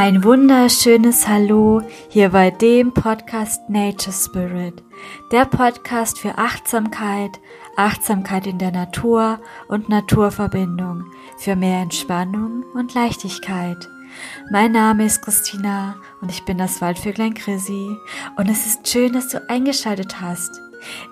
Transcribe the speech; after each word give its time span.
Ein 0.00 0.22
wunderschönes 0.22 1.26
Hallo 1.26 1.82
hier 2.08 2.28
bei 2.28 2.52
dem 2.52 2.94
Podcast 2.94 3.68
Nature 3.68 4.14
Spirit, 4.14 4.84
der 5.32 5.44
Podcast 5.44 6.20
für 6.20 6.38
Achtsamkeit, 6.38 7.32
Achtsamkeit 7.76 8.46
in 8.46 8.60
der 8.60 8.70
Natur 8.70 9.40
und 9.66 9.88
Naturverbindung, 9.88 11.02
für 11.38 11.56
mehr 11.56 11.80
Entspannung 11.80 12.62
und 12.74 12.94
Leichtigkeit. 12.94 13.88
Mein 14.52 14.70
Name 14.70 15.04
ist 15.04 15.20
Christina 15.20 15.96
und 16.20 16.30
ich 16.30 16.44
bin 16.44 16.58
das 16.58 16.80
Waldvöglein 16.80 17.34
Chrissy 17.34 17.96
und 18.36 18.48
es 18.48 18.66
ist 18.66 18.86
schön, 18.86 19.12
dass 19.12 19.30
du 19.30 19.50
eingeschaltet 19.50 20.20
hast. 20.20 20.60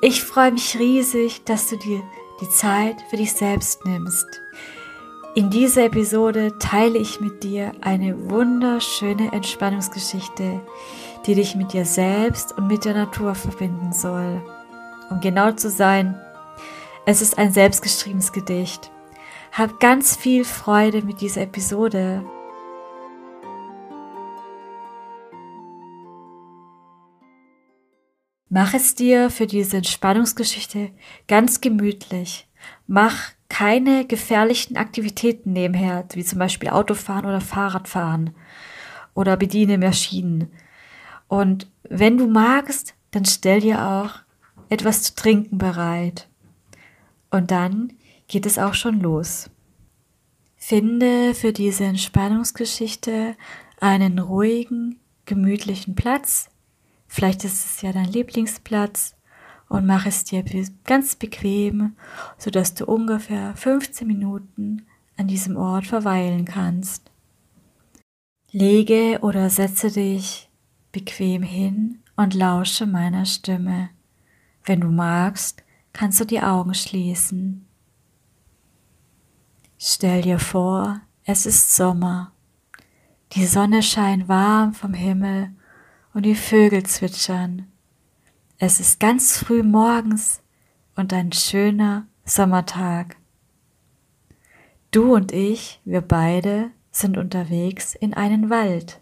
Ich 0.00 0.24
freue 0.24 0.50
mich 0.50 0.76
riesig, 0.76 1.44
dass 1.44 1.70
du 1.70 1.76
dir 1.76 2.02
die 2.40 2.48
Zeit 2.48 2.96
für 3.08 3.16
dich 3.16 3.32
selbst 3.32 3.86
nimmst. 3.86 4.26
In 5.34 5.48
dieser 5.48 5.86
Episode 5.86 6.58
teile 6.58 6.98
ich 6.98 7.18
mit 7.22 7.42
dir 7.42 7.72
eine 7.80 8.30
wunderschöne 8.30 9.32
Entspannungsgeschichte, 9.32 10.60
die 11.24 11.34
dich 11.34 11.56
mit 11.56 11.72
dir 11.72 11.86
selbst 11.86 12.52
und 12.58 12.66
mit 12.66 12.84
der 12.84 12.92
Natur 12.92 13.34
verbinden 13.34 13.94
soll. 13.94 14.42
Um 15.08 15.22
genau 15.22 15.52
zu 15.52 15.70
sein, 15.70 16.20
es 17.06 17.22
ist 17.22 17.38
ein 17.38 17.50
selbstgeschriebenes 17.50 18.32
Gedicht. 18.32 18.90
Hab 19.52 19.80
ganz 19.80 20.16
viel 20.16 20.44
Freude 20.44 21.00
mit 21.00 21.22
dieser 21.22 21.40
Episode. 21.40 22.22
Mach 28.50 28.74
es 28.74 28.94
dir 28.94 29.30
für 29.30 29.46
diese 29.46 29.78
Entspannungsgeschichte 29.78 30.90
ganz 31.26 31.62
gemütlich. 31.62 32.46
Mach 32.86 33.32
keine 33.48 34.06
gefährlichen 34.06 34.76
Aktivitäten 34.76 35.52
nebenher, 35.52 36.06
wie 36.14 36.24
zum 36.24 36.38
Beispiel 36.38 36.70
Autofahren 36.70 37.26
oder 37.26 37.40
Fahrradfahren 37.40 38.34
oder 39.14 39.36
bediene 39.36 39.78
Maschinen. 39.78 40.50
Und 41.28 41.70
wenn 41.82 42.18
du 42.18 42.26
magst, 42.26 42.94
dann 43.10 43.24
stell 43.24 43.60
dir 43.60 43.86
auch 43.86 44.20
etwas 44.68 45.02
zu 45.02 45.14
trinken 45.14 45.58
bereit. 45.58 46.28
Und 47.30 47.50
dann 47.50 47.92
geht 48.26 48.46
es 48.46 48.58
auch 48.58 48.74
schon 48.74 49.00
los. 49.00 49.50
Finde 50.56 51.34
für 51.34 51.52
diese 51.52 51.84
Entspannungsgeschichte 51.84 53.36
einen 53.80 54.18
ruhigen, 54.18 55.00
gemütlichen 55.26 55.94
Platz. 55.94 56.48
Vielleicht 57.06 57.44
ist 57.44 57.64
es 57.66 57.82
ja 57.82 57.92
dein 57.92 58.06
Lieblingsplatz 58.06 59.14
und 59.72 59.86
mach 59.86 60.04
es 60.04 60.24
dir 60.24 60.44
ganz 60.84 61.16
bequem, 61.16 61.96
so 62.36 62.50
dass 62.50 62.74
du 62.74 62.84
ungefähr 62.84 63.56
15 63.56 64.06
Minuten 64.06 64.84
an 65.16 65.28
diesem 65.28 65.56
Ort 65.56 65.86
verweilen 65.86 66.44
kannst. 66.44 67.10
Lege 68.50 69.20
oder 69.22 69.48
setze 69.48 69.90
dich 69.90 70.50
bequem 70.92 71.42
hin 71.42 72.02
und 72.16 72.34
lausche 72.34 72.86
meiner 72.86 73.24
Stimme. 73.24 73.88
Wenn 74.62 74.82
du 74.82 74.88
magst, 74.88 75.62
kannst 75.94 76.20
du 76.20 76.26
die 76.26 76.42
Augen 76.42 76.74
schließen. 76.74 77.66
Stell 79.78 80.20
dir 80.20 80.38
vor, 80.38 81.00
es 81.24 81.46
ist 81.46 81.74
Sommer. 81.74 82.32
Die 83.32 83.46
Sonne 83.46 83.82
scheint 83.82 84.28
warm 84.28 84.74
vom 84.74 84.92
Himmel 84.92 85.50
und 86.12 86.26
die 86.26 86.34
Vögel 86.34 86.82
zwitschern. 86.82 87.71
Es 88.64 88.78
ist 88.78 89.00
ganz 89.00 89.38
früh 89.38 89.64
morgens 89.64 90.40
und 90.94 91.12
ein 91.12 91.32
schöner 91.32 92.06
Sommertag. 92.24 93.16
Du 94.92 95.16
und 95.16 95.32
ich, 95.32 95.80
wir 95.84 96.00
beide, 96.00 96.70
sind 96.92 97.18
unterwegs 97.18 97.96
in 97.96 98.14
einen 98.14 98.50
Wald, 98.50 99.00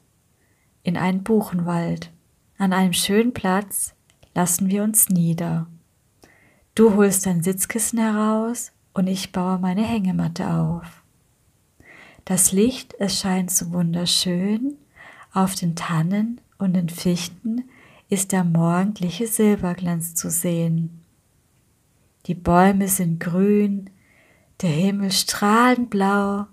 in 0.82 0.96
einen 0.96 1.22
Buchenwald. 1.22 2.10
An 2.56 2.72
einem 2.72 2.94
schönen 2.94 3.34
Platz 3.34 3.94
lassen 4.34 4.70
wir 4.70 4.82
uns 4.82 5.10
nieder. 5.10 5.66
Du 6.74 6.94
holst 6.94 7.26
dein 7.26 7.42
Sitzkissen 7.42 7.98
heraus 7.98 8.72
und 8.94 9.08
ich 9.08 9.30
baue 9.30 9.58
meine 9.58 9.82
Hängematte 9.82 10.54
auf. 10.54 11.02
Das 12.24 12.50
Licht, 12.52 12.94
es 12.98 13.20
scheint 13.20 13.50
so 13.50 13.72
wunderschön 13.72 14.78
auf 15.34 15.54
den 15.54 15.76
Tannen 15.76 16.40
und 16.56 16.72
den 16.72 16.88
Fichten, 16.88 17.64
ist 18.10 18.32
der 18.32 18.42
morgendliche 18.42 19.28
Silberglanz 19.28 20.14
zu 20.14 20.30
sehen. 20.30 21.00
Die 22.26 22.34
Bäume 22.34 22.88
sind 22.88 23.20
grün, 23.20 23.88
der 24.60 24.70
Himmel 24.70 25.12
strahlend 25.12 25.90
blau. 25.90 26.46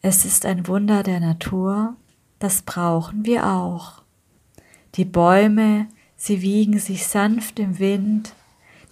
Es 0.00 0.24
ist 0.24 0.46
ein 0.46 0.66
Wunder 0.68 1.02
der 1.02 1.20
Natur, 1.20 1.96
das 2.38 2.62
brauchen 2.62 3.26
wir 3.26 3.46
auch. 3.46 4.02
Die 4.94 5.04
Bäume, 5.04 5.88
sie 6.16 6.40
wiegen 6.40 6.78
sich 6.78 7.06
sanft 7.06 7.58
im 7.58 7.78
Wind, 7.80 8.32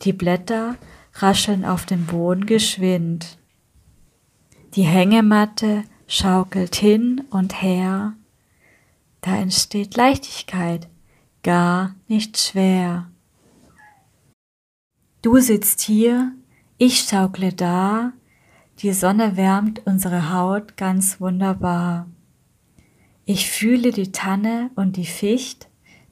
die 0.03 0.13
Blätter 0.13 0.77
rascheln 1.15 1.65
auf 1.65 1.87
dem 1.87 2.07
Boden 2.07 2.45
geschwind. 2.45 3.39
Die 4.75 4.83
Hängematte 4.83 5.85
schaukelt 6.09 6.75
hin 6.75 7.23
und 7.31 7.63
her, 7.63 8.15
da 9.21 9.37
entsteht 9.37 9.97
Leichtigkeit, 9.97 10.89
gar 11.45 11.95
nicht 12.09 12.39
schwer. 12.39 13.11
Du 15.23 15.39
sitzt 15.39 15.81
hier, 15.83 16.33
ich 16.79 16.99
schaukle 17.01 17.53
da, 17.53 18.13
die 18.81 18.93
Sonne 18.93 19.37
wärmt 19.37 19.87
unsere 19.87 20.33
Haut 20.33 20.77
ganz 20.77 21.21
wunderbar. 21.21 22.09
Ich 23.25 23.49
fühle 23.49 23.93
die 23.93 24.11
Tanne 24.11 24.71
und 24.75 24.97
die 24.97 25.07
Ficht, 25.07 25.69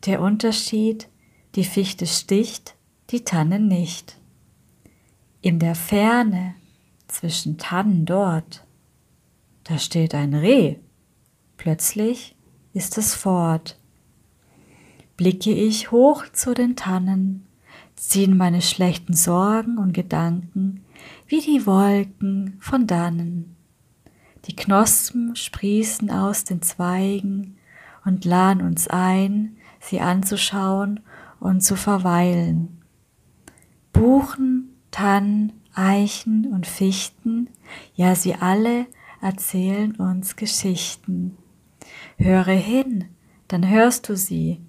der 0.06 0.20
Unterschied, 0.20 1.08
die 1.56 1.64
Fichte 1.64 2.06
sticht, 2.06 2.76
die 3.10 3.24
Tanne 3.24 3.58
nicht. 3.58 4.18
In 5.40 5.58
der 5.58 5.74
Ferne, 5.74 6.54
zwischen 7.08 7.58
Tannen 7.58 8.06
dort, 8.06 8.64
da 9.64 9.78
steht 9.78 10.14
ein 10.14 10.34
Reh. 10.34 10.76
Plötzlich 11.56 12.36
ist 12.72 12.96
es 12.96 13.14
fort 13.14 13.78
blicke 15.22 15.52
ich 15.52 15.92
hoch 15.92 16.24
zu 16.32 16.52
den 16.52 16.74
Tannen, 16.74 17.46
ziehen 17.94 18.36
meine 18.36 18.60
schlechten 18.60 19.14
Sorgen 19.14 19.78
und 19.78 19.92
Gedanken 19.92 20.82
wie 21.28 21.40
die 21.40 21.64
Wolken 21.64 22.56
von 22.58 22.88
dannen. 22.88 23.54
Die 24.46 24.56
Knospen 24.56 25.36
sprießen 25.36 26.10
aus 26.10 26.42
den 26.42 26.60
Zweigen 26.60 27.56
und 28.04 28.24
laden 28.24 28.66
uns 28.66 28.88
ein, 28.88 29.58
sie 29.78 30.00
anzuschauen 30.00 30.98
und 31.38 31.62
zu 31.62 31.76
verweilen. 31.76 32.82
Buchen, 33.92 34.74
Tannen, 34.90 35.52
Eichen 35.72 36.52
und 36.52 36.66
Fichten, 36.66 37.48
ja 37.94 38.16
sie 38.16 38.34
alle 38.34 38.86
erzählen 39.20 39.94
uns 39.94 40.34
Geschichten. 40.34 41.38
Höre 42.16 42.54
hin, 42.54 43.04
dann 43.46 43.68
hörst 43.68 44.08
du 44.08 44.16
sie, 44.16 44.60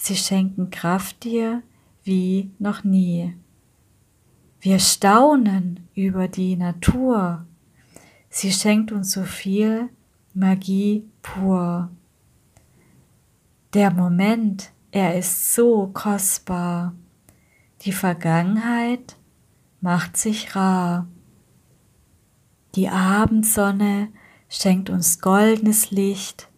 Sie 0.00 0.16
schenken 0.16 0.70
Kraft 0.70 1.24
dir 1.24 1.62
wie 2.04 2.50
noch 2.58 2.84
nie. 2.84 3.36
Wir 4.60 4.78
staunen 4.78 5.88
über 5.94 6.28
die 6.28 6.56
Natur. 6.56 7.44
Sie 8.30 8.52
schenkt 8.52 8.92
uns 8.92 9.10
so 9.10 9.24
viel 9.24 9.90
Magie 10.32 11.04
pur. 11.20 11.90
Der 13.74 13.90
Moment, 13.90 14.70
er 14.92 15.18
ist 15.18 15.52
so 15.54 15.88
kostbar. 15.88 16.94
Die 17.82 17.92
Vergangenheit 17.92 19.16
macht 19.80 20.16
sich 20.16 20.54
rar. 20.56 21.06
Die 22.76 22.88
Abendsonne 22.88 24.08
schenkt 24.48 24.90
uns 24.90 25.20
goldenes 25.20 25.90
Licht 25.90 26.48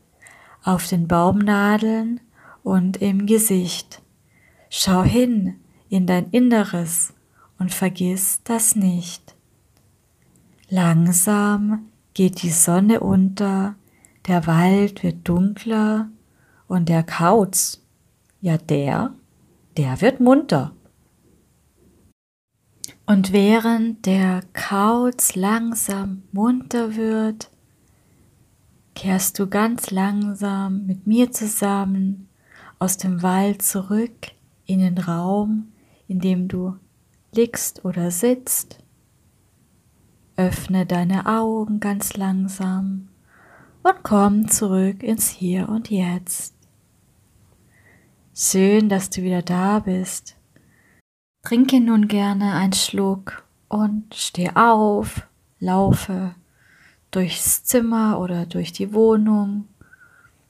auf 0.62 0.87
den 0.87 1.08
Baumnadeln 1.08 2.20
und 2.62 2.98
im 2.98 3.26
Gesicht. 3.26 4.02
Schau 4.68 5.02
hin 5.02 5.56
in 5.88 6.06
dein 6.06 6.30
Inneres 6.30 7.12
und 7.58 7.72
vergiss 7.72 8.42
das 8.44 8.76
nicht. 8.76 9.34
Langsam 10.68 11.88
geht 12.14 12.42
die 12.42 12.50
Sonne 12.50 13.00
unter, 13.00 13.74
der 14.26 14.46
Wald 14.46 15.02
wird 15.02 15.28
dunkler 15.28 16.08
und 16.68 16.88
der 16.88 17.02
Kauz, 17.02 17.82
ja 18.40 18.56
der, 18.56 19.14
der 19.76 20.00
wird 20.00 20.20
munter. 20.20 20.72
Und 23.06 23.32
während 23.32 24.06
der 24.06 24.42
Kauz 24.52 25.34
langsam 25.34 26.22
munter 26.30 26.94
wird, 26.94 27.50
kehrst 28.94 29.38
du 29.38 29.48
ganz 29.48 29.90
langsam 29.90 30.86
mit 30.86 31.08
mir 31.08 31.32
zusammen 31.32 32.29
aus 32.80 32.96
dem 32.96 33.22
Wald 33.22 33.62
zurück 33.62 34.32
in 34.64 34.80
den 34.80 34.98
Raum, 34.98 35.70
in 36.08 36.18
dem 36.18 36.48
du 36.48 36.76
liegst 37.32 37.84
oder 37.84 38.10
sitzt. 38.10 38.82
Öffne 40.36 40.86
deine 40.86 41.26
Augen 41.26 41.78
ganz 41.78 42.16
langsam 42.16 43.08
und 43.82 44.02
komm 44.02 44.48
zurück 44.48 45.02
ins 45.02 45.28
Hier 45.28 45.68
und 45.68 45.90
Jetzt. 45.90 46.54
Schön, 48.34 48.88
dass 48.88 49.10
du 49.10 49.22
wieder 49.22 49.42
da 49.42 49.80
bist. 49.80 50.36
Trinke 51.42 51.80
nun 51.80 52.08
gerne 52.08 52.54
einen 52.54 52.72
Schluck 52.72 53.44
und 53.68 54.14
steh 54.14 54.50
auf, 54.54 55.26
laufe 55.58 56.34
durchs 57.10 57.64
Zimmer 57.64 58.18
oder 58.18 58.46
durch 58.46 58.72
die 58.72 58.94
Wohnung, 58.94 59.68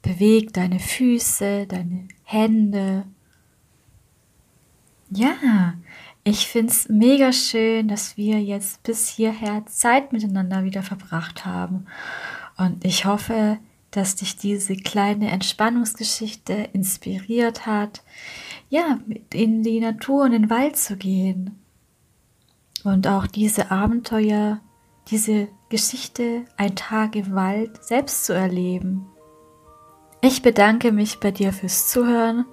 beweg 0.03 0.53
deine 0.53 0.79
Füße, 0.79 1.67
deine 1.67 2.07
Hände. 2.31 3.07
Ja, 5.11 5.75
ich 6.23 6.47
find's 6.47 6.89
mega 6.89 7.33
schön, 7.33 7.89
dass 7.89 8.17
wir 8.17 8.41
jetzt 8.41 8.85
bis 8.85 9.09
hierher 9.09 9.67
Zeit 9.67 10.13
miteinander 10.13 10.63
wieder 10.63 10.85
verbracht 10.85 11.45
haben. 11.45 11.87
Und 12.57 12.85
ich 12.85 13.05
hoffe, 13.05 13.59
dass 13.91 14.15
dich 14.15 14.37
diese 14.37 14.77
kleine 14.77 15.33
Entspannungsgeschichte 15.33 16.53
inspiriert 16.73 17.67
hat, 17.67 18.05
ja, 18.69 19.01
in 19.33 19.65
die 19.65 19.81
Natur 19.81 20.23
und 20.25 20.31
den 20.31 20.51
Wald 20.51 20.77
zu 20.77 20.97
gehen. 20.97 21.59
Und 22.85 23.09
auch 23.09 23.27
diese 23.27 23.73
Abenteuer, 23.73 24.61
diese 25.09 25.49
Geschichte, 25.69 26.45
ein 26.57 26.77
Tag 26.77 27.17
im 27.17 27.35
Wald 27.35 27.83
selbst 27.83 28.25
zu 28.25 28.35
erleben. 28.35 29.07
Ich 30.31 30.43
bedanke 30.43 30.93
mich 30.93 31.19
bei 31.19 31.33
dir 31.33 31.53
fürs 31.53 31.89
Zuhören 31.89 32.45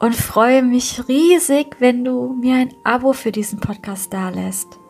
und 0.00 0.16
freue 0.16 0.64
mich 0.64 1.06
riesig, 1.06 1.76
wenn 1.78 2.04
du 2.04 2.36
mir 2.40 2.56
ein 2.56 2.74
Abo 2.82 3.12
für 3.12 3.30
diesen 3.30 3.60
Podcast 3.60 4.12
dalässt. 4.12 4.80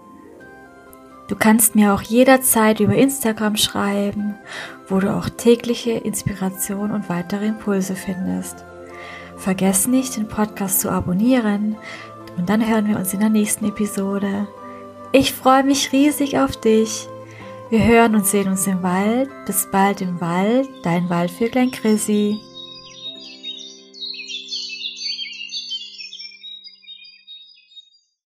Du 1.29 1.37
kannst 1.37 1.75
mir 1.75 1.93
auch 1.93 2.01
jederzeit 2.01 2.81
über 2.81 2.95
Instagram 2.95 3.57
schreiben, 3.57 4.37
wo 4.89 5.01
du 5.01 5.15
auch 5.15 5.29
tägliche 5.29 5.91
Inspiration 5.91 6.93
und 6.93 7.11
weitere 7.11 7.45
Impulse 7.45 7.95
findest. 7.95 8.65
Vergiss 9.37 9.87
nicht, 9.87 10.17
den 10.17 10.29
Podcast 10.29 10.81
zu 10.81 10.91
abonnieren 10.91 11.77
und 12.39 12.49
dann 12.49 12.67
hören 12.67 12.89
wir 12.89 12.97
uns 12.97 13.13
in 13.13 13.21
der 13.21 13.29
nächsten 13.29 13.67
Episode. 13.67 14.49
Ich 15.13 15.35
freue 15.35 15.63
mich 15.63 15.93
riesig 15.93 16.39
auf 16.39 16.57
dich. 16.57 17.07
Wir 17.71 17.85
hören 17.85 18.15
und 18.15 18.27
sehen 18.27 18.49
uns 18.49 18.67
im 18.67 18.83
Wald. 18.83 19.29
Bis 19.45 19.71
bald 19.71 20.01
im 20.01 20.19
Wald, 20.23 20.71
dein 20.83 21.11
Waldvöglein 21.11 21.71
Chrissy. 21.71 22.48